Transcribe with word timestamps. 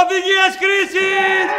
Οδηγίες 0.00 0.52
χρήσης! 0.58 1.50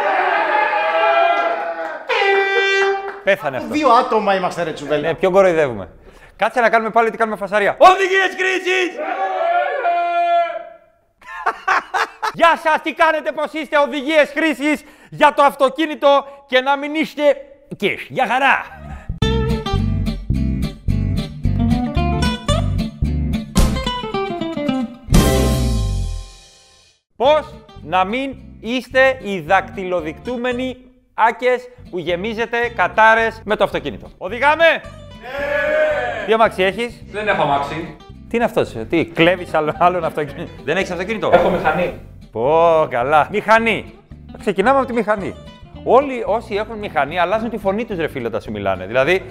Πέθανε 3.24 3.56
αυτό. 3.56 3.68
Δύο 3.72 3.88
άτομα 3.88 4.34
είμαστε, 4.34 4.62
ρε 4.62 4.72
τσουβέλα. 4.72 5.08
Ναι, 5.08 5.14
πιο 5.14 5.30
κοροϊδεύουμε; 5.30 5.88
Κάτσε 6.36 6.60
να 6.60 6.70
κάνουμε 6.70 6.90
πάλι 6.90 7.10
τι 7.10 7.16
κάνουμε 7.16 7.36
φασαρία. 7.36 7.76
Οδηγίες 7.78 8.30
χρήσης! 8.36 8.98
Γεια 12.38 12.60
σας, 12.62 12.82
τι 12.82 12.92
κάνετε, 12.92 13.32
πώς 13.32 13.52
είστε, 13.52 13.78
οδηγίες 13.78 14.30
χρήσης 14.34 14.84
για 15.10 15.34
το 15.34 15.42
αυτοκίνητο 15.42 16.26
και 16.46 16.60
να 16.60 16.76
μην 16.76 16.94
είστε 16.94 17.36
και 17.76 17.98
για 18.08 18.26
χαρά. 18.26 18.64
Να 27.88 28.04
μην 28.04 28.36
είστε 28.60 29.18
οι 29.22 29.40
δακτυλοδεικτούμενοι 29.40 30.76
άκες 31.14 31.68
που 31.90 31.98
γεμίζετε 31.98 32.56
κατάρες 32.76 33.42
με 33.44 33.56
το 33.56 33.64
αυτοκίνητο. 33.64 34.10
Οδηγάμε! 34.18 34.64
Ναι! 34.64 36.26
Τι 36.26 36.32
αμάξι 36.32 36.62
έχεις; 36.62 37.02
Δεν 37.10 37.28
έχω 37.28 37.42
αμάξι. 37.42 37.96
Τι 38.28 38.36
είναι 38.36 38.44
αυτός, 38.44 38.74
τι 38.88 39.04
κλέβεις 39.04 39.54
άλλο, 39.54 39.74
άλλον 39.78 40.04
αυτοκίνητο; 40.04 40.50
Δεν 40.64 40.76
έχεις 40.76 40.90
αυτοκίνητο; 40.90 41.30
Έχω 41.32 41.50
μηχανή. 41.50 42.00
Πω, 42.32 42.86
καλά. 42.90 43.28
Μηχανή. 43.30 43.92
Ξεκινάμε 44.38 44.78
από 44.78 44.86
τη 44.86 44.92
μηχανή. 44.92 45.34
Όλοι 45.84 46.22
όσοι 46.26 46.54
έχουν 46.54 46.78
μηχανή 46.78 47.18
αλλάζουν 47.18 47.50
τη 47.50 47.58
φωνή 47.58 47.84
τους 47.84 47.96
ρε 47.96 48.08
φίλε 48.08 48.26
όταν 48.26 48.40
σου 48.40 48.50
μιλάνε. 48.50 48.86
Δηλαδή, 48.86 49.22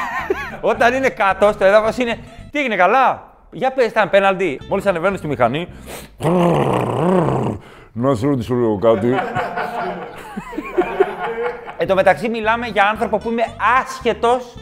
όταν 0.60 0.94
είναι 0.94 1.08
κάτω 1.08 1.52
στο 1.52 1.64
έδαφος 1.64 1.96
είναι. 1.96 2.18
Τι 2.50 2.58
έγινε, 2.58 2.76
καλά; 2.76 3.32
Για 3.50 3.72
πες 3.72 3.86
ήταν 3.86 4.10
πέναλτι. 4.10 4.60
Μόλις 4.68 4.86
ανεβαίνουν 4.86 5.18
στη 5.18 5.26
μηχανή. 5.26 5.68
Να 7.92 8.14
σου 8.14 8.28
ρωτήσω 8.28 8.54
λίγο 8.54 8.78
κάτι. 8.78 9.14
Εν 11.76 11.86
τω 11.86 11.94
μεταξύ 11.94 12.28
μιλάμε 12.28 12.66
για 12.66 12.88
άνθρωπο 12.88 13.18
που 13.18 13.30
είμαι 13.30 13.44
άσχετος 13.80 14.54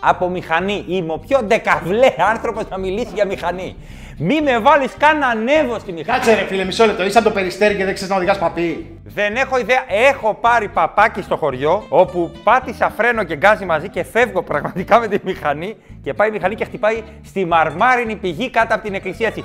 από 0.00 0.28
μηχανή. 0.28 0.84
Είμαι 0.88 1.12
ο 1.12 1.18
πιο 1.18 1.42
ντεκαβλέ 1.44 2.14
άνθρωπος 2.30 2.68
να 2.68 2.78
μιλήσει 2.78 3.10
για 3.14 3.26
μηχανή. 3.26 3.76
Μη 4.18 4.40
με 4.40 4.58
βάλεις 4.58 4.92
καν 4.98 5.18
να 5.18 5.26
ανέβω 5.26 5.78
στη 5.78 5.92
μηχανή. 5.92 6.18
Κάτσε 6.18 6.34
ρε 6.34 6.46
φίλε, 6.46 6.64
μισό 6.64 6.86
λεπτό. 6.86 7.04
Είσαι 7.04 7.18
από 7.18 7.28
το 7.28 7.34
περιστέρι 7.34 7.76
και 7.76 7.84
δεν 7.84 7.94
ξέρεις 7.94 8.12
να 8.12 8.16
οδηγάς 8.16 8.38
παπί. 8.38 8.98
Δεν 9.04 9.36
έχω 9.36 9.58
ιδέα. 9.58 9.84
Έχω 9.88 10.34
πάρει 10.34 10.68
παπάκι 10.68 11.22
στο 11.22 11.36
χωριό 11.36 11.82
όπου 11.88 12.32
πάτησα 12.44 12.90
φρένο 12.90 13.24
και 13.24 13.36
γκάζι 13.36 13.64
μαζί 13.64 13.88
και 13.88 14.04
φεύγω 14.04 14.42
πραγματικά 14.42 14.98
με 14.98 15.08
τη 15.08 15.18
μηχανή 15.24 15.76
και 16.02 16.14
πάει 16.14 16.28
η 16.28 16.30
μηχανή 16.30 16.54
και 16.54 16.64
χτυπάει 16.64 17.02
στη 17.24 17.44
μαρμάρινη 17.44 18.16
πηγή 18.16 18.50
κάτω 18.50 18.74
από 18.74 18.84
την 18.84 18.94
εκκλησία 18.94 19.26
έτσι. 19.26 19.44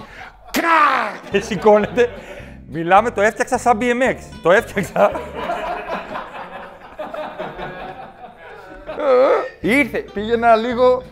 Κρά! 0.51 1.19
Και 1.31 1.39
σηκώνεται. 1.39 2.09
Μιλάμε, 2.71 3.11
το 3.11 3.21
έφτιαξα 3.21 3.57
σαν 3.57 3.77
BMX. 3.81 4.15
Το 4.41 4.51
έφτιαξα. 4.51 5.11
Ήρθε, 9.59 9.97
πήγαινα 9.97 10.55
λίγο. 10.55 11.03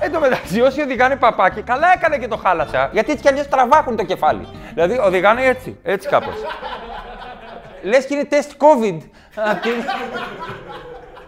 Εν 0.00 0.12
τω 0.12 0.20
μεταξύ, 0.20 0.60
όσοι 0.60 0.80
οδηγάνε 0.80 1.16
παπάκι, 1.16 1.62
καλά 1.62 1.92
έκανε 1.94 2.18
και 2.18 2.28
το 2.28 2.36
χάλασα. 2.36 2.90
Γιατί 2.92 3.10
έτσι 3.10 3.22
κι 3.22 3.28
αλλιώς 3.28 3.48
τραβάχουν 3.48 3.96
το 3.96 4.04
κεφάλι. 4.04 4.48
Δηλαδή, 4.74 4.98
οδηγάνε 4.98 5.44
έτσι, 5.44 5.78
έτσι 5.82 6.08
κάπως. 6.08 6.34
Λες 7.82 8.06
και 8.06 8.14
είναι 8.14 8.24
τεστ 8.24 8.50
COVID. 8.58 8.98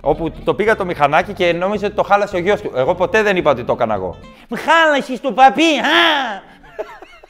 Όπου 0.00 0.30
το 0.44 0.54
πήγα 0.54 0.76
το 0.76 0.84
μηχανάκι 0.84 1.32
και 1.32 1.52
νόμιζε 1.52 1.86
ότι 1.86 1.94
το 1.94 2.02
χάλασε 2.02 2.36
ο 2.36 2.38
γιος 2.38 2.60
του. 2.60 2.72
Εγώ 2.74 2.94
ποτέ 2.94 3.22
δεν 3.22 3.36
είπα 3.36 3.50
ότι 3.50 3.64
το 3.64 3.72
έκανα 3.72 3.94
εγώ. 3.94 4.16
Μ' 4.48 4.54
χάλασες 4.56 5.20
το 5.20 5.32
παπί, 5.32 5.62
α! 5.62 6.56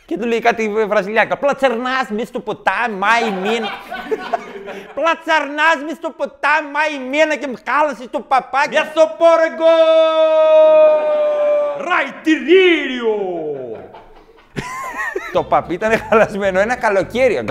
Kiedy 0.09 0.25
liikati 0.25 0.69
brasileacă, 0.69 1.35
plățărnați 1.35 2.13
mistuputam 2.13 2.93
mai 2.99 3.35
min. 3.43 3.69
Plățărnați 4.95 5.85
mistuputam 5.85 6.71
mai 6.73 7.37
que 7.41 7.47
me 7.47 7.59
cala 7.65 7.93
se 7.93 8.07
tu 8.07 8.19
papac. 8.21 8.69
Mesoporgo! 8.71 9.75
Raitirilio! 11.79 13.48
Το 15.33 15.43
παπάκι. 15.43 15.77
Για 15.77 15.89
στο 15.89 15.99
πόρεγκο! 15.99 15.99
Ραϊτηρίο! 15.99 15.99
το 15.99 15.99
παπί 15.99 15.99
ήταν 15.99 15.99
χαλασμένο 16.09 16.61
ένα 16.61 16.77
καλοκαίρι. 16.77 17.45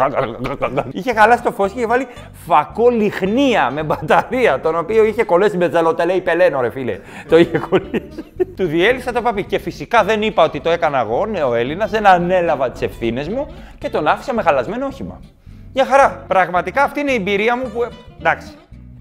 είχε 0.91 1.13
χαλάσει 1.13 1.43
το 1.43 1.51
φως 1.51 1.71
και 1.71 1.77
είχε 1.77 1.87
βάλει 1.87 2.07
φακό 2.47 2.89
λιχνία 2.89 3.69
με 3.71 3.83
μπαταρία, 3.83 4.59
τον 4.59 4.77
οποίο 4.77 5.03
είχε 5.03 5.23
κολλήσει 5.23 5.57
με 5.57 5.69
τζαλοτελέι 5.69 6.21
πελένο, 6.21 6.61
ρε 6.61 6.69
φίλε. 6.69 6.99
το 7.29 7.37
είχε 7.37 7.57
κολλήσει. 7.57 8.33
του 8.55 8.65
διέλυσα 8.65 9.11
το 9.11 9.21
παπί 9.21 9.43
και 9.43 9.59
φυσικά 9.59 10.03
δεν 10.03 10.21
είπα 10.21 10.43
ότι 10.43 10.61
το 10.61 10.69
έκανα 10.69 10.99
εγώ, 10.99 11.25
νέο 11.25 11.53
Έλληνας, 11.53 11.91
δεν 11.91 12.07
ανέλαβα 12.07 12.69
τις 12.69 12.81
ευθύνες 12.81 13.27
μου 13.27 13.47
και 13.77 13.89
τον 13.89 14.07
άφησα 14.07 14.33
με 14.33 14.41
χαλασμένο 14.41 14.85
όχημα. 14.85 15.19
Για 15.73 15.85
χαρά. 15.85 16.23
Πραγματικά 16.27 16.83
αυτή 16.83 16.99
είναι 16.99 17.11
η 17.11 17.15
εμπειρία 17.15 17.57
μου 17.57 17.71
που. 17.73 17.87
Εντάξει. 18.19 18.47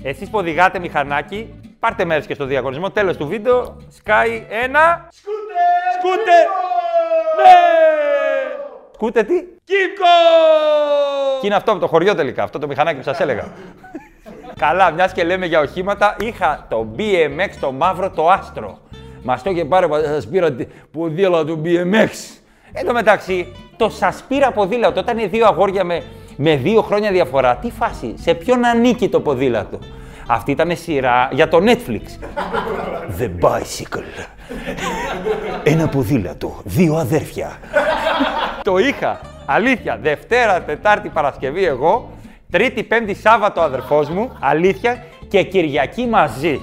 Εσείς 0.02 0.30
που 0.30 0.38
οδηγάτε 0.38 0.78
μηχανάκι, 0.78 1.54
πάρτε 1.78 2.04
μέρος 2.04 2.26
και 2.26 2.34
στο 2.34 2.44
διαγωνισμό. 2.44 2.90
Τέλος 2.90 3.16
του 3.16 3.26
βίντεο, 3.26 3.76
σκάει 3.88 4.46
ένα. 4.48 5.08
Σκούτερ! 5.10 5.92
Σκούτερ! 5.98 6.46
Ναι! 7.36 8.05
Σκούτερ 8.96 9.24
τι; 9.24 9.34
Κίμκο! 9.34 10.16
Και 11.40 11.46
είναι 11.46 11.54
αυτό 11.54 11.70
από 11.70 11.80
το 11.80 11.86
χωριό 11.86 12.14
τελικά, 12.14 12.42
αυτό 12.42 12.58
το 12.58 12.66
μηχανάκι 12.66 12.96
που 12.96 13.02
σας 13.02 13.20
έλεγα. 13.20 13.44
Καλά, 14.58 14.90
μιας 14.90 15.12
και 15.12 15.24
λέμε 15.24 15.46
για 15.46 15.60
οχήματα, 15.60 16.16
είχα 16.20 16.66
το 16.68 16.86
BMX 16.98 17.48
το 17.60 17.72
μαύρο 17.72 18.10
το 18.10 18.30
άστρο. 18.30 18.78
Μας 19.22 19.42
το 19.42 19.50
είχε 19.50 19.64
πάρει, 19.64 19.86
σα 20.20 20.28
πήρα 20.28 20.56
ποδήλατο 20.90 21.44
του 21.44 21.62
BMX. 21.64 22.08
Εν 22.72 22.86
τω 22.86 22.92
μεταξύ, 22.92 23.52
το 23.76 23.88
σας 23.88 24.24
πήρα 24.28 24.50
ποδήλατο 24.50 25.00
όταν 25.00 25.18
είναι 25.18 25.28
δύο 25.28 25.46
αγόρια 25.46 25.84
με, 25.84 26.02
με 26.36 26.56
δύο 26.56 26.82
χρόνια 26.82 27.10
διαφορά. 27.10 27.56
Τι 27.56 27.70
φάση, 27.70 28.14
σε 28.18 28.34
ποιον 28.34 28.64
ανήκει 28.64 29.08
το 29.08 29.20
ποδήλατο; 29.20 29.78
Αυτή 30.26 30.50
ήταν 30.50 30.76
σειρά 30.76 31.28
για 31.32 31.48
το 31.48 31.58
Netflix. 31.60 32.02
The 33.20 33.30
Bicycle. 33.40 34.26
Ένα 35.62 35.88
ποδήλατο, 35.88 36.60
δύο 36.64 36.94
αδέρφια. 36.94 37.58
Το 38.66 38.78
είχα. 38.78 39.20
Αλήθεια. 39.46 39.98
Δευτέρα, 40.02 40.62
Τετάρτη, 40.62 41.08
Παρασκευή 41.08 41.64
εγώ. 41.64 42.10
Τρίτη, 42.50 42.82
Πέμπτη, 42.82 43.14
Σάββατο 43.14 43.60
αδερφός 43.60 44.08
μου. 44.08 44.36
Αλήθεια. 44.40 45.04
Και 45.28 45.42
Κυριακή 45.42 46.06
μαζί. 46.06 46.60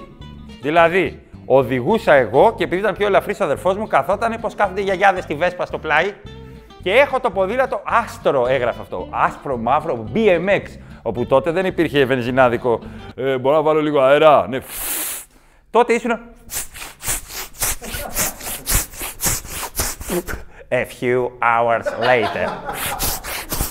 Δηλαδή, 0.62 1.22
οδηγούσα 1.46 2.14
εγώ 2.14 2.54
και 2.58 2.64
επειδή 2.64 2.82
ήταν 2.82 2.96
πιο 2.96 3.08
ελαφρύς 3.08 3.40
ο 3.40 3.44
αδερφός 3.44 3.78
μου, 3.78 3.88
καθόταν 3.88 4.38
πως 4.42 4.56
κάθονται 4.56 4.82
οι 4.82 4.84
γιαγιάδες 4.84 5.24
στη 5.24 5.36
Βέσπα 5.36 5.66
στο 5.66 5.78
πλάι. 5.78 6.14
Και 6.84 6.92
έχω 6.92 7.20
το 7.20 7.30
ποδήλατο 7.30 7.82
άστρο, 7.86 8.48
έγραφε 8.48 8.82
αυτό. 8.82 9.08
Άσπρο, 9.10 9.58
μαύρο, 9.58 10.06
BMX. 10.14 10.62
Όπου 11.02 11.26
τότε 11.26 11.52
δεν 11.52 11.66
υπήρχε 11.66 12.06
βενζινάδικο. 12.06 12.80
Ε, 13.16 13.38
μπορώ 13.38 13.56
να 13.56 13.62
βάλω 13.62 13.82
λίγο 13.82 14.00
αέρα. 14.00 14.48
Ναι. 14.48 14.60
Τότε 15.70 15.94
ήσουν. 15.94 16.20
A 20.74 20.86
few 20.86 21.30
hours 21.42 21.86
later. 22.10 22.50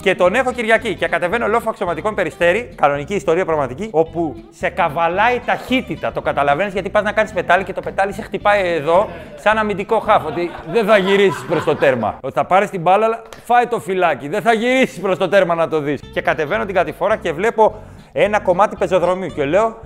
και 0.02 0.14
τον 0.14 0.34
έχω 0.34 0.52
Κυριακή 0.52 0.94
και 0.94 1.08
κατεβαίνω 1.08 1.46
λόφο 1.46 1.70
αξιωματικών 1.70 2.14
περιστέρι, 2.14 2.74
κανονική 2.74 3.14
ιστορία 3.14 3.44
πραγματική, 3.44 3.88
όπου 3.90 4.34
σε 4.50 4.68
καβαλάει 4.68 5.41
ταχύτητα. 5.46 6.12
Το 6.12 6.20
καταλαβαίνεις 6.20 6.72
γιατί 6.72 6.91
πας 6.91 7.02
να 7.02 7.12
κάνεις 7.12 7.32
πετάλι 7.32 7.64
και 7.64 7.72
το 7.72 7.80
πετάλι 7.80 8.12
σε 8.12 8.22
χτυπάει 8.22 8.68
εδώ, 8.68 9.08
σαν 9.34 9.58
αμυντικό 9.58 9.98
χάφ. 9.98 10.24
Ότι 10.24 10.50
δεν 10.72 10.86
θα 10.86 10.96
γυρίσεις 10.96 11.44
προς 11.44 11.64
το 11.64 11.76
τέρμα. 11.76 12.18
Ότι 12.22 12.34
θα 12.34 12.44
πάρεις 12.44 12.70
την 12.70 12.80
μπάλα, 12.80 13.04
αλλά 13.04 13.22
φάει 13.44 13.66
το 13.66 13.80
φυλάκι. 13.80 14.28
Δεν 14.28 14.42
θα 14.42 14.52
γυρίσεις 14.52 15.00
προς 15.00 15.18
το 15.18 15.28
τέρμα 15.28 15.54
να 15.54 15.68
το 15.68 15.80
δεις. 15.80 16.00
Και 16.12 16.20
κατεβαίνω 16.20 16.64
την 16.64 16.74
κατηφόρα 16.74 17.16
και 17.16 17.32
βλέπω 17.32 17.82
ένα 18.12 18.41
κομμάτι 18.41 18.76
πεζοδρομίου 18.76 19.28
και 19.34 19.44
λέω. 19.44 19.80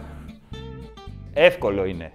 Εύκολο 1.34 1.84
είναι. 1.84 2.12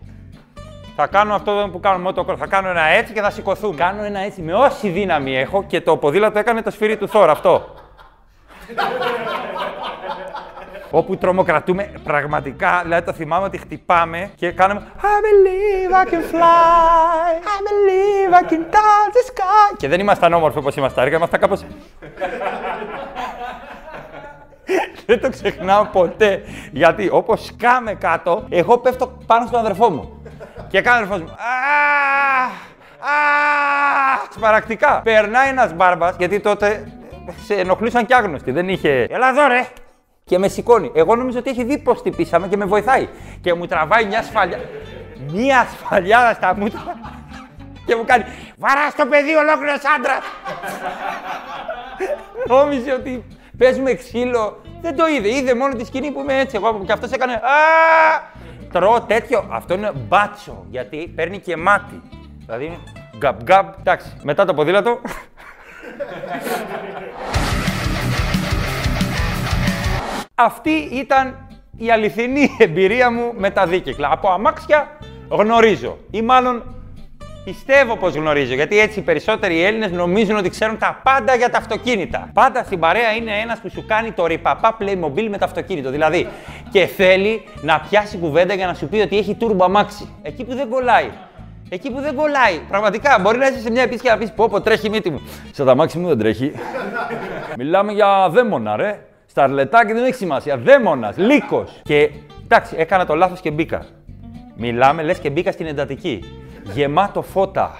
Θα 1.01 1.07
κάνω 1.07 1.34
αυτό 1.34 1.69
που 1.72 1.79
κάνω 1.79 2.09
motocross. 2.09 2.35
Θα 2.38 2.47
κάνω 2.47 2.69
ένα 2.69 2.81
έτσι 2.81 3.13
και 3.13 3.22
θα 3.22 3.29
σηκωθούμε. 3.29 3.75
Κάνω 3.75 4.03
ένα 4.03 4.19
έτσι 4.19 4.41
με 4.41 4.53
όση 4.53 4.89
δύναμη 4.89 5.38
έχω 5.38 5.63
και 5.63 5.81
το 5.81 5.97
ποδήλατο 5.97 6.39
έκανε 6.39 6.62
το 6.62 6.72
σφυρί 6.72 6.97
του 6.97 7.07
Θόρ 7.07 7.29
αυτό. 7.29 7.73
Όπου 10.99 11.17
τρομοκρατούμε 11.17 11.91
πραγματικά, 12.03 12.79
δηλαδή 12.84 13.05
το 13.05 13.14
θυμάμαι 13.14 13.46
ότι 13.46 13.58
χτυπάμε 13.58 14.31
και 14.35 14.52
κάνουμε 14.52 14.81
I 14.97 15.02
believe 15.02 15.93
I 16.05 16.08
can 16.11 16.23
fly, 16.34 17.31
I 17.55 17.58
believe 17.67 18.31
I 18.34 18.43
can 18.52 18.64
touch 18.76 19.11
the 19.14 19.23
sky. 19.31 19.76
Και 19.78 19.87
δεν 19.87 19.99
ήμασταν 19.99 20.34
όμορφοι 20.34 20.58
όπως 20.58 20.76
είμαστε 20.76 21.02
αργά, 21.02 21.16
ήμασταν 21.16 21.40
κάπως... 21.40 21.64
δεν 25.05 25.22
το 25.22 25.29
ξεχνάω 25.29 25.85
ποτέ, 25.85 26.41
γιατί 26.72 27.09
όπως 27.11 27.46
σκάμε 27.46 27.93
κάτω, 27.93 28.46
εγώ 28.49 28.78
πέφτω 28.78 29.17
πάνω 29.26 29.46
στον 29.46 29.59
αδερφό 29.59 29.90
μου. 29.90 30.21
Και 30.72 30.82
κάνει 30.82 31.02
ο 31.02 31.06
αδερφός 31.06 31.22
μου, 31.22 31.35
Σπαρακτικά. 34.35 35.02
Περνάει 35.03 35.50
ένας 35.50 35.73
μπάρμπας, 35.73 36.16
γιατί 36.18 36.40
τότε 36.40 36.91
σε 37.46 37.53
ενοχλούσαν 37.53 38.06
κι 38.06 38.14
άγνωστοι. 38.14 38.52
Δεν 38.52 38.70
είχε. 38.70 39.08
Ελά 39.09 39.29
εδώ, 39.29 39.47
ρε! 39.47 39.68
Και 40.23 40.38
με 40.38 40.47
σηκώνει. 40.47 40.91
Εγώ 40.96 41.16
νομίζω 41.16 41.40
ότι 41.40 41.50
έχει 41.50 41.64
δει 41.64 41.78
πώς 41.78 42.02
τυπήσαμε 42.02 42.47
και 42.47 42.58
με 42.58 42.66
βοηθάει. 42.66 43.08
Και 43.41 43.53
μου 43.53 43.66
τραβάει 43.66 44.06
μια 44.06 44.23
σφαλιά. 44.23 44.59
Μια 45.28 45.68
σφαλιά 45.72 46.34
στα 46.34 46.56
μούτρα. 46.58 46.82
και 47.85 47.96
μου 47.96 48.03
κάνει. 48.06 48.24
Βαρά 48.58 48.90
στο 48.90 49.06
παιδί 49.06 49.35
ολόκληρος 49.35 49.82
άντρα. 49.97 50.17
Νόμιζε 52.47 52.94
ότι 52.94 53.24
Παίζουμε 53.62 53.94
ξύλο. 53.94 54.62
Δεν 54.82 54.96
το 54.96 55.08
είδε. 55.08 55.28
Είδε 55.28 55.56
μόνο 55.56 55.74
τη 55.74 55.85
σκηνή 55.85 56.12
που 56.12 56.20
είμαι 56.20 56.40
έτσι. 56.40 56.56
Εγώ 56.56 56.84
και 56.85 56.91
αυτός 56.91 57.12
έκανε. 57.12 57.34
Α! 57.34 58.30
Τρώω 58.72 59.02
τέτοιο. 59.02 59.46
Αυτό 59.50 59.73
είναι 59.73 59.91
μπάτσο. 60.08 60.66
Γιατί 60.70 61.12
παίρνει 61.16 61.40
και 61.40 61.58
μάτι. 61.58 62.02
Δηλαδή 62.46 62.66
είναι 62.66 62.78
γκαμπ 63.18 63.41
γκαμπ. 63.44 63.68
Εντάξει. 63.79 64.08
Μετά 64.23 64.46
το 64.46 64.53
ποδήλατο. 64.53 65.00
Αυτή 70.35 70.72
ήταν 70.72 71.47
η 71.78 71.91
αληθινή 71.91 72.56
εμπειρία 72.59 73.12
μου 73.12 73.34
με 73.38 73.50
τα 73.50 73.68
δίκυκλα. 73.68 74.12
Από 74.12 74.29
αμάξια 74.29 74.97
γνωρίζω. 75.29 75.97
Ή 76.12 76.22
μάλλον 76.22 76.64
πιστεύω 77.43 77.96
πως 77.97 78.16
γνωρίζω. 78.16 78.53
Γιατί 78.53 78.79
έτσι 78.79 78.99
οι 78.99 79.02
περισσότεροι 79.02 79.64
Έλληνες 79.64 79.91
νομίζουν 79.91 80.35
ότι 80.35 80.49
ξέρουν 80.49 80.78
τα 80.78 80.99
πάντα 81.03 81.35
για 81.35 81.49
τα 81.49 81.58
αυτοκίνητα. 81.58 82.29
Πάντα 82.34 82.64
στην 82.64 82.79
παρέα 82.79 83.11
είναι 83.11 83.32
ένας 83.43 83.59
που 83.59 83.70
σου 83.70 83.85
κάνει 83.85 84.11
το 84.11 84.26
ρηπαπά 84.26 84.78
Playmobil 84.79 85.28
με 85.29 85.38
το 85.38 85.46
αυτοκίνητο. 85.46 85.90
Δηλαδή 85.90 86.28
και 86.72 86.85
θέλει 86.85 87.43
να 87.61 87.79
πιάσει 87.90 88.17
κουβέντα 88.17 88.53
για 88.53 88.67
να 88.67 88.73
σου 88.73 88.88
πει 88.88 88.99
ότι 88.99 89.17
έχει 89.17 89.38
turbo 89.41 89.64
αμάξι. 89.64 90.09
Εκεί 90.22 90.43
που 90.43 90.55
δεν 90.55 90.70
κολλάει. 90.70 91.09
Εκεί 91.70 91.91
που 91.91 92.02
δεν 92.02 92.16
κολλάει. 92.16 92.59
Πραγματικά 92.70 93.20
μπορεί 93.22 93.38
να 93.38 93.47
είσαι 93.47 93.59
σε 93.59 93.72
μια 93.72 93.82
επίσκεψη 93.82 94.08
και 94.08 94.11
να 94.11 94.17
πεις: 94.17 94.32
Πω, 94.32 94.49
πω, 94.49 94.61
τρέχει 94.61 94.88
η 94.88 94.90
μύτη 94.90 95.09
μου. 95.09 95.22
Σε 95.52 95.64
τα 95.64 95.76
μάξι 95.76 95.97
μου 95.97 96.08
δεν 96.08 96.17
τρέχει. 96.17 96.52
Μιλάμε 97.58 97.91
για 97.91 98.29
δαίμονα, 98.29 98.76
ρε. 98.76 99.05
Σταρλετάκι 99.26 99.93
δεν 99.93 100.03
έχει 100.03 100.14
σημασία. 100.14 100.58
Δαίμονας, 100.58 101.17
λύκος. 101.17 101.79
Και 101.84 102.09
εντάξει, 102.43 102.76
έκανα 102.78 103.05
το 103.05 103.16
λάθος 103.16 103.40
και 103.40 103.52
μπήκα. 103.52 103.85
Μιλάμε, 104.55 105.03
λες 105.03 105.20
και 105.20 105.29
μπήκα 105.29 105.52
στην 105.52 105.66
εντατική. 105.66 106.41
Γεμάτο 106.73 107.22
φώτα. 107.22 107.72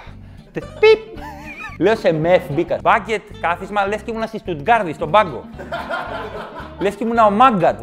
Τε- 0.52 0.64
Πιπ! 0.64 0.98
Λέω 1.78 1.96
σε 1.96 2.12
μεθ 2.12 2.42
μπήκα. 2.50 2.78
Μπάγκετ, 2.82 3.22
κάθισμα, 3.40 3.86
λες 3.86 4.02
και 4.02 4.10
ήμουν 4.10 4.26
στη 4.26 4.38
Στουτγκάρδη, 4.38 4.92
στον 4.92 5.10
πάγκο. 5.10 5.44
Λες 6.78 6.94
και 6.94 7.04
ήμουν 7.04 7.18
ο 7.18 7.30
Μάγκατ. 7.30 7.78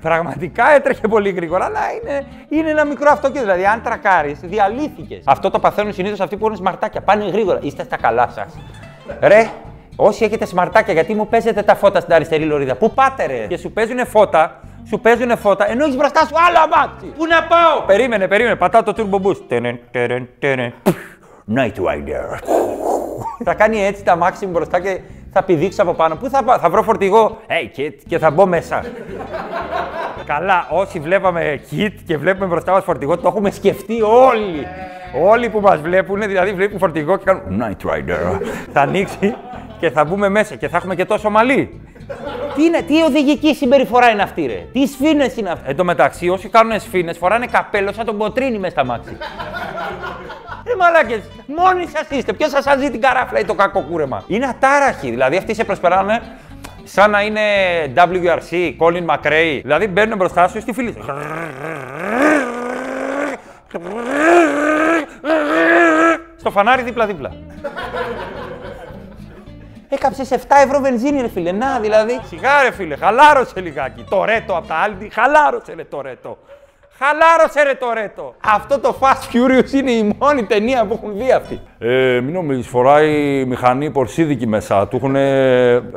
Πραγματικά 0.00 0.70
έτρεχε 0.74 1.08
πολύ 1.08 1.30
γρήγορα, 1.30 1.64
αλλά 1.64 1.80
είναι, 2.02 2.26
είναι 2.48 2.70
ένα 2.70 2.84
μικρό 2.84 3.10
αυτοκίνητο. 3.10 3.44
Δηλαδή, 3.44 3.66
αν 3.66 3.82
τρακάρεις, 3.82 4.40
διαλύθηκες. 4.40 5.22
Αυτό 5.24 5.50
το 5.50 5.58
παθαίνουν 5.58 5.92
συνήθως 5.92 6.20
αυτοί 6.20 6.36
που 6.36 6.44
έχουν 6.44 6.56
σμαρτάκια. 6.56 7.00
Πάνε 7.00 7.24
γρήγορα. 7.28 7.58
Είστε 7.62 7.82
στα 7.84 7.96
καλά 7.96 8.28
σας. 8.28 8.58
Ρε, 9.20 9.50
όσοι 9.96 10.24
έχετε 10.24 10.46
σμαρτάκια, 10.46 10.92
γιατί 10.92 11.14
μου 11.14 11.26
παίζετε 11.28 11.62
τα 11.62 11.74
φώτα 11.74 12.00
στην 12.00 12.14
αριστερή 12.14 12.44
λωρίδα. 12.44 12.76
Πού 12.76 12.90
πάτε, 12.90 13.26
ρε; 13.26 13.46
Και 13.46 13.56
σου 13.56 13.72
παίζουν 13.72 14.06
φώτα, 14.06 14.60
σου 14.88 15.00
παίζουν 15.00 15.36
φώτα, 15.38 15.70
ενώ 15.70 15.84
έχεις 15.84 15.96
μπροστά 15.96 16.20
σου 16.20 16.34
άλλο 16.48 16.58
αμάξι. 16.58 17.06
Πού 17.06 17.26
να 17.26 17.42
πάω; 17.42 17.82
Περίμενε, 17.86 18.28
περίμενε. 18.28 18.56
Πατάω 18.56 18.82
το 18.82 18.94
turbo 18.96 19.26
boost. 19.26 19.40
Τενεν, 19.48 19.78
τενεν, 19.90 20.28
τενεν. 20.38 20.72
Night 21.56 21.74
Rider. 21.86 22.38
θα 23.44 23.54
κάνει 23.54 23.84
έτσι 23.84 24.04
τα 24.04 24.12
αμάξι 24.12 24.46
μου 24.46 24.52
μπροστά 24.52 24.80
και 24.80 25.00
θα 25.32 25.42
πηδήξω 25.42 25.82
από 25.82 25.94
πάνω. 25.94 26.16
Πού 26.16 26.28
θα 26.28 26.44
πάω, 26.44 26.58
θα 26.58 26.70
βρω 26.70 26.82
φορτηγό; 26.82 27.40
Hey, 27.48 27.78
kid, 27.78 27.92
και 28.08 28.18
θα 28.18 28.30
μπω 28.30 28.46
μέσα. 28.46 28.84
Καλά, 30.26 30.66
όσοι 30.70 31.00
βλέπαμε 31.00 31.60
kit 31.70 31.92
και 32.06 32.16
βλέπουμε 32.16 32.46
μπροστά 32.46 32.72
μας 32.72 32.84
φορτηγό, 32.84 33.16
το 33.16 33.28
έχουμε 33.28 33.50
σκεφτεί 33.50 34.02
όλοι. 34.02 34.66
Όλοι 35.24 35.48
που 35.48 35.60
μας 35.60 35.80
βλέπουν, 35.80 36.20
δηλαδή 36.20 36.52
βλέπουν 36.52 36.78
φορτηγό 36.78 37.16
και 37.16 37.24
κάνουν 37.24 37.42
Night 37.62 37.86
Rider. 37.90 38.40
θα 38.72 38.80
ανοίξει 38.80 39.34
και 39.80 39.90
θα 39.90 40.04
μπούμε 40.04 40.28
μέσα 40.28 40.54
και 40.54 40.68
θα 40.68 40.76
έχουμε 40.76 40.94
και 40.94 41.04
τόσο 41.04 41.30
μαλλί. 41.30 41.80
Τι, 42.58 42.64
είναι, 42.64 42.82
τι 42.82 43.02
οδηγική 43.02 43.54
συμπεριφορά 43.54 44.10
είναι 44.10 44.22
αυτή, 44.22 44.46
ρε; 44.46 44.66
Τι 44.72 44.86
σφήνες 44.86 45.36
είναι 45.36 45.50
αυτέ. 45.50 45.70
Εν 45.70 45.76
τω 45.76 45.84
μεταξύ, 45.84 46.28
όσοι 46.28 46.48
κάνουν 46.48 46.80
σφήνες 46.80 47.18
φοράνε 47.18 47.46
καπέλο 47.46 47.92
σαν 47.92 48.04
τον 48.04 48.18
ποτρίνι 48.18 48.58
μες 48.58 48.72
στα 48.72 48.84
μάξι. 48.84 49.16
Ρε 50.66 50.76
μαλάκες, 50.76 51.20
μόνοι 51.46 51.86
σας 51.86 52.06
είστε. 52.10 52.32
Ποιος 52.32 52.50
σας 52.50 52.64
ζει 52.78 52.90
την 52.90 53.00
καράφλα 53.00 53.38
ή 53.38 53.44
το 53.44 53.54
κακό 53.54 53.80
κούρεμα; 53.90 54.24
Είναι 54.26 54.46
ατάραχοι. 54.46 55.10
Δηλαδή 55.10 55.36
αυτοί 55.36 55.54
σε 55.54 55.64
προσπεράνε 55.64 56.22
σαν 56.84 57.10
να 57.10 57.22
είναι 57.22 57.40
WRC, 57.96 58.74
Colin 58.78 59.06
McRae. 59.06 59.60
Δηλαδή 59.62 59.86
μπαίνουν 59.86 60.16
μπροστά 60.16 60.48
σου 60.48 60.60
στη 60.60 60.72
φίλη 60.72 60.92
σου. 60.92 61.04
Στο 66.36 66.50
φανάρι 66.50 66.82
δίπλα-δίπλα. 66.82 67.32
Έκαψες 69.88 70.30
7 70.30 70.36
ευρώ 70.64 70.80
βενζίνη, 70.80 71.20
ρε 71.20 71.28
φίλε. 71.28 71.52
Να, 71.52 71.78
δηλαδή. 71.80 72.20
Σιγά, 72.24 72.62
ρε 72.62 72.72
φίλε, 72.72 72.96
χαλάρωσε 72.96 73.60
λιγάκι. 73.60 74.04
Το 74.10 74.24
ρέτο 74.24 74.56
από 74.56 74.66
τα 74.66 74.74
άλλη, 74.74 75.10
χαλάρωσε 75.12 75.74
ρε 75.74 75.84
το 75.84 76.00
ρέτο. 76.00 76.38
Χαλάρωσε 76.98 77.62
ρε 77.62 77.74
το 77.74 77.92
ρέτο. 77.92 78.34
Αυτό 78.44 78.78
το 78.78 78.96
Fast 79.00 79.34
Furious 79.34 79.72
είναι 79.72 79.90
η 79.90 80.16
μόνη 80.18 80.44
ταινία 80.44 80.84
που 80.86 81.00
έχουν 81.02 81.18
δει 81.18 81.32
αυτοί. 81.32 81.60
Ε, 81.78 82.20
μην 82.20 82.32
νομίζεις, 82.32 82.66
φοράει 82.66 83.44
μηχανή 83.44 83.90
πορσίδικη 83.90 84.46
μέσα. 84.46 84.88
Του 84.88 84.96
έχουν 84.96 85.16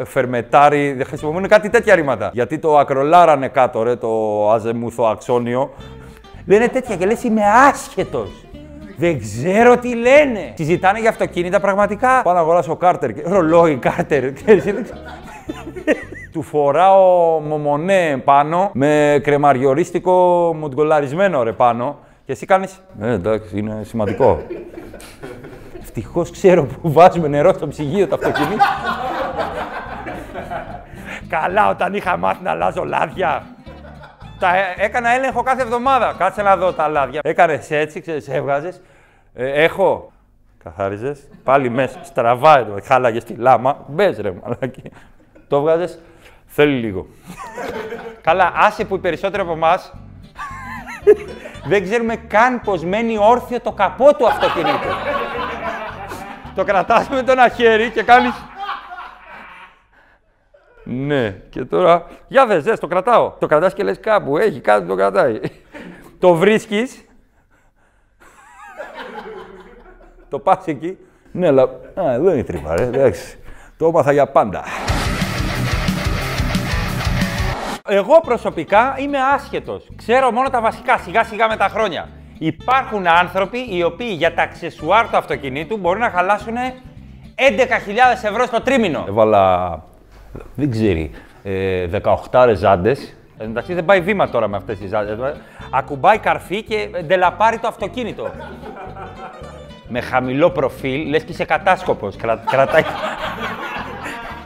φερμετάρει, 0.05 0.93
δεν 0.93 1.05
χρησιμοποιούν 1.05 1.47
κάτι 1.47 1.69
τέτοια 1.69 1.95
ρήματα. 1.95 2.29
Γιατί 2.33 2.59
το 2.59 2.77
ακρολάρανε 2.77 3.47
κάτω, 3.47 3.83
ρε, 3.83 3.95
το 3.95 4.51
αζεμούθο 4.51 5.03
αξόνιο. 5.03 5.73
Λένε 6.47 6.67
τέτοια 6.67 6.95
και 6.95 7.05
λες 7.05 7.23
είμαι 7.23 7.41
άσχετος. 7.69 8.45
Δεν 8.97 9.19
ξέρω 9.19 9.77
τι 9.77 9.95
λένε. 9.95 10.53
Συζητάνε 10.55 10.99
για 10.99 11.09
αυτοκίνητα 11.09 11.59
πραγματικά. 11.59 12.21
Πάω 12.23 12.33
να 12.33 12.39
αγοράσω 12.39 12.75
κάρτερ. 12.75 13.13
και- 13.13 13.21
Ρολόι 13.25 13.75
κάρτερ. 13.77 14.33
Ξέρεις, 14.33 14.65
είναι- 14.65 14.85
του 16.33 16.41
φοράω 16.41 17.39
μομονέ 17.39 18.21
πάνω 18.23 18.69
με 18.73 19.19
κρεμαριορίστικο 19.23 20.13
μοντγκολαρισμένο 20.59 21.43
ρε 21.43 21.51
πάνω. 21.51 21.97
Και 22.25 22.31
εσύ 22.31 22.45
κάνεις, 22.45 22.81
ε, 23.01 23.11
εντάξει, 23.11 23.57
είναι 23.57 23.81
σημαντικό. 23.83 24.41
Ευτυχώς 25.81 26.31
ξέρω 26.31 26.63
που 26.81 26.91
βάζουμε 26.91 27.27
νερό 27.27 27.53
στο 27.53 27.67
ψυγείο 27.67 28.07
το 28.07 28.15
αυτοκίνητο. 28.15 28.63
Καλά, 31.29 31.69
όταν 31.69 31.93
είχα 31.93 32.17
μάθει 32.17 32.43
να 32.43 32.51
αλλάζω 32.51 32.83
λάδια. 32.83 33.43
Τα 34.41 34.55
έ- 34.57 34.73
έκανα 34.77 35.09
έλεγχο 35.09 35.43
κάθε 35.43 35.61
εβδομάδα. 35.61 36.15
Κάτσε 36.17 36.41
να 36.41 36.57
δω 36.57 36.73
τα 36.73 36.87
λάδια. 36.87 37.19
Έκανες 37.23 37.71
έτσι, 37.71 38.01
ξέρεις, 38.01 38.27
έβγαζες. 38.29 38.81
έχω. 39.33 40.11
Καθάριζες. 40.63 41.19
Πάλι 41.43 41.69
μέσα. 41.69 41.99
Στραβάει 42.03 42.63
το. 42.63 42.75
Χάλαγες 42.83 43.23
τη 43.23 43.33
λάμα. 43.33 43.77
Μπες 43.87 44.17
ρε, 44.19 44.31
μαλάκι. 44.43 44.81
Το 45.47 45.55
έβγαζες. 45.57 45.99
Θέλει 46.45 46.79
λίγο. 46.79 47.07
Καλά, 48.21 48.51
άσε 48.55 48.85
που 48.85 48.95
οι 48.95 48.99
περισσότεροι 48.99 49.43
από 49.43 49.51
εμάς 49.51 49.93
δεν 51.65 51.83
ξέρουμε 51.83 52.15
καν 52.15 52.61
πώ 52.61 52.73
μένει 52.77 53.17
όρθιο 53.19 53.59
το 53.61 53.71
καπό 53.71 54.15
του 54.15 54.27
αυτοκινήτου. 54.27 54.87
το 56.55 56.63
κρατάς 56.63 57.09
με 57.09 57.23
το 57.23 57.31
ένα 57.31 57.47
χέρι 57.49 57.89
και 57.89 58.03
κάνεις... 58.03 58.33
Ναι, 60.91 61.29
και 61.49 61.65
τώρα. 61.65 62.05
Για 62.27 62.45
δες, 62.45 62.63
δες, 62.63 62.79
το 62.79 62.87
κρατάω. 62.87 63.33
Το 63.39 63.47
κρατάς 63.47 63.73
και 63.73 63.83
λες 63.83 63.99
κάπου, 63.99 64.37
έχει 64.37 64.59
κάτι 64.59 64.81
που 64.81 64.87
το 64.87 64.95
κρατάει. 64.95 65.39
το 66.19 66.33
βρίσκεις. 66.33 67.05
το 70.29 70.39
πας 70.39 70.65
εκεί. 70.65 70.97
Ναι, 71.31 71.47
αλλά. 71.47 71.61
Α, 71.61 71.69
δεν 72.19 72.33
είναι 72.33 72.43
τρύπα, 72.43 72.75
ρε. 72.75 72.83
Εντάξει. 72.83 73.37
το 73.77 73.85
έμαθα 73.85 74.11
για 74.11 74.27
πάντα. 74.27 74.63
Εγώ 77.87 78.21
προσωπικά 78.21 78.95
είμαι 78.97 79.17
άσχετος. 79.33 79.87
Ξέρω 79.95 80.31
μόνο 80.31 80.49
τα 80.49 80.61
βασικά 80.61 80.97
σιγά 80.97 81.23
σιγά 81.23 81.47
με 81.47 81.55
τα 81.57 81.67
χρόνια. 81.67 82.09
Υπάρχουν 82.37 83.07
άνθρωποι 83.07 83.67
οι 83.69 83.83
οποίοι 83.83 84.13
για 84.17 84.33
τα 84.33 84.41
αξεσουάρ 84.41 85.09
του 85.09 85.17
αυτοκινήτου 85.17 85.77
μπορεί 85.77 85.99
να 85.99 86.09
χαλάσουν 86.09 86.55
11.000 86.55 88.23
ευρώ 88.23 88.45
στο 88.45 88.61
τρίμηνο. 88.61 89.05
Έβαλα, 89.07 89.83
δεν 90.55 90.71
ξέρει, 90.71 91.11
ε, 91.43 91.87
18 91.87 92.53
ζάντες. 92.55 92.99
Εν 93.37 93.47
τω 93.47 93.47
μεταξύ 93.47 93.73
δεν 93.73 93.85
πάει 93.85 94.01
βήμα 94.01 94.29
τώρα 94.29 94.47
με 94.47 94.57
αυτές 94.57 94.79
τις 94.79 94.89
ζάντες. 94.89 95.17
Ακουμπάει 95.71 96.17
καρφί 96.17 96.63
και 96.63 96.89
ντελαπάρει 97.05 97.57
το 97.57 97.67
αυτοκίνητο. 97.67 98.29
με 99.87 100.01
χαμηλό 100.01 100.49
προφίλ, 100.49 101.09
λες 101.09 101.23
και 101.23 101.31
είσαι 101.31 101.45
κατάσκοπος. 101.45 102.15
Κρα, 102.15 102.43
κρατάει... 102.51 102.81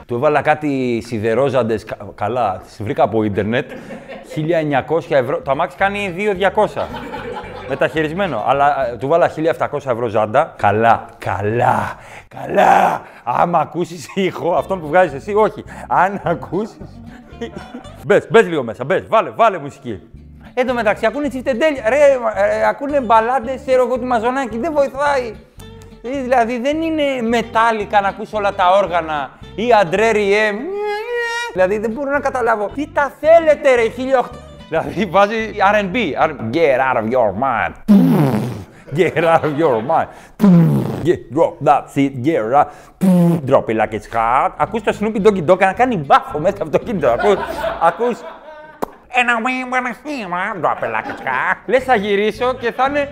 Του 0.08 0.15
έβαλα 0.15 0.42
κάτι 0.42 1.01
σιδερόζαντες, 1.06 1.84
κα- 1.84 1.98
καλά, 2.15 2.62
τις 2.65 2.84
βρήκα 2.84 3.04
από 3.04 3.24
ίντερνετ, 3.24 3.72
1900 4.36 5.15
ευρώ, 5.15 5.42
το 5.42 5.51
αμάξι 5.51 5.77
κάνει 5.77 6.13
2.200. 6.18 6.82
Μεταχειρισμένο, 7.69 8.43
αλλά 8.48 8.88
ε, 8.88 8.95
του 8.95 9.07
βάλα 9.07 9.31
1.700 9.60 9.69
ευρώ 9.74 10.07
ζάντα. 10.07 10.53
Καλά, 10.57 11.05
καλά, 11.17 11.95
καλά. 12.27 13.01
Άμα 13.24 13.60
ακούσεις 13.60 14.07
ήχο, 14.15 14.53
αυτόν 14.53 14.81
που 14.81 14.88
βγάζεις 14.88 15.13
εσύ, 15.13 15.34
όχι. 15.34 15.63
Αν 15.88 16.22
ακούσεις... 16.24 16.77
μπες, 18.05 18.27
μπες 18.29 18.48
λίγο 18.48 18.63
μέσα, 18.63 18.84
μπες, 18.84 19.07
βάλε, 19.07 19.29
βάλε 19.29 19.57
μουσική. 19.57 20.01
Εν 20.53 20.67
τω 20.67 20.74
μεταξύ, 20.74 21.05
ακούνε 21.05 21.27
τσιφτεντέλια, 21.27 21.89
ρε, 21.89 21.98
ε, 22.36 22.67
ακούνε 22.67 23.01
μπαλάντες, 23.01 23.62
ξέρω 23.65 23.86
εγώ 23.86 24.00
τη 24.00 24.05
μαζονάκι, 24.05 24.57
δεν 24.57 24.74
βοηθάει. 24.74 25.36
Ε, 26.01 26.22
Δηλαδή 26.22 26.60
δεν 26.60 26.81
είναι 26.81 27.22
μετάλλικα 27.22 28.01
να 28.01 28.07
ακούς 28.07 28.34
όλα 28.34 28.53
τα 28.53 28.69
όργανα 28.69 29.29
ή 29.55 29.74
Αντρέ 29.81 30.10
Ριέ. 30.12 30.51
Δηλαδή 31.51 31.77
δεν 31.77 31.91
μπορώ 31.91 32.12
να 32.12 32.19
καταλάβω. 32.19 32.69
Τι 32.75 32.88
τα 32.88 33.12
θέλετε 33.19 33.75
ρε 33.75 33.84
1800. 34.22 34.45
Δηλαδή 34.69 35.05
βάζει 35.05 35.36
R&B. 35.74 35.95
R- 35.95 36.36
Get 36.51 36.79
out 36.79 36.98
of 37.01 37.07
your 37.15 37.31
mind. 37.45 37.74
Get 39.00 39.24
out 39.34 39.43
of 39.48 39.53
your 39.63 39.77
mind. 39.91 40.07
yeah, 41.07 41.19
drop 41.36 41.53
that 41.67 41.84
shit, 41.93 42.13
yeah, 42.27 42.43
right. 42.53 42.67
Drop 43.50 43.65
it 43.72 43.77
like 43.81 43.93
it's 43.98 44.07
hot. 44.13 44.51
Ακούς 44.57 44.81
το 44.84 44.98
Snoopy 45.00 45.22
Doggy 45.27 45.45
Dog 45.50 45.60
να 45.60 45.74
κάνει 45.74 45.95
μπάφο 45.98 46.39
μέσα 46.39 46.55
από 46.62 46.69
το 46.72 46.77
αυτοκίνητο. 46.81 47.07
Ακούς, 47.10 47.36
ακούς 47.81 48.17
ένα 49.13 49.34
wing 49.45 49.75
ένα 49.77 49.95
χήμα, 50.05 50.38
drop 50.62 50.84
it 50.84 50.88
like 50.95 51.07
it's 51.12 51.24
hot. 51.27 51.57
Λες 51.65 51.84
θα 51.84 51.95
γυρίσω 51.95 52.53
και 52.53 52.72
θα 52.72 52.86
είναι 52.89 53.10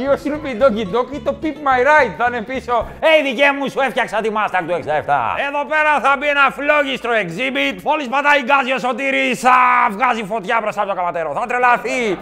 ο, 0.00 0.02
ή 0.02 0.06
ο 0.08 0.14
Snoopy 0.22 0.62
Doggy 0.62 0.84
Dog 0.94 1.14
ή 1.14 1.20
το 1.20 1.34
Peep 1.42 1.58
My 1.68 1.80
Ride 1.88 2.14
θα 2.18 2.24
είναι 2.28 2.42
πίσω. 2.42 2.86
Ε, 3.00 3.22
δικέ 3.22 3.48
μου 3.58 3.68
σου 3.70 3.80
έφτιαξα 3.80 4.20
τη 4.20 4.28
Mustang 4.36 4.64
του 4.66 4.72
67. 4.72 4.78
Εδώ 5.48 5.62
πέρα 5.72 5.92
θα 6.02 6.16
μπει 6.18 6.26
ένα 6.26 6.46
φλόγιστρο 6.56 7.12
exhibit. 7.24 7.76
Μόλις 7.82 8.08
πατάει 8.08 8.40
γκάζι 8.42 8.72
ο 8.72 8.78
Σωτήρης, 8.78 9.40
θα 9.40 9.56
βγάζει 9.90 10.24
φωτιά 10.24 10.58
μπροστά 10.62 10.80
από 10.82 10.90
το 10.90 10.96
καματέρο. 10.96 11.32
Θα 11.40 11.46
τρελαθεί. 11.46 12.18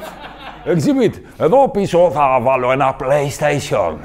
Exhibit, 0.72 1.14
εδώ 1.38 1.68
πίσω 1.68 2.10
θα 2.14 2.38
βάλω 2.40 2.72
ένα 2.72 2.96
PlayStation. 3.00 3.92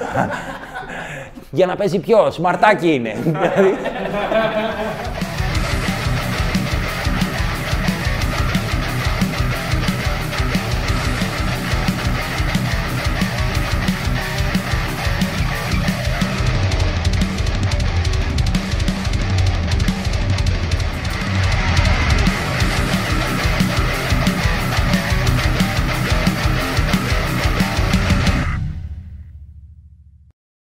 Για 1.52 1.66
να 1.66 1.76
παίζει 1.76 2.00
ποιος, 2.00 2.34
σμαρτάκι 2.34 2.94
είναι. 2.94 3.16
Δηλαδή, 3.24 3.78